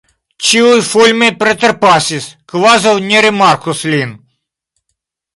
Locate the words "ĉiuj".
0.45-0.77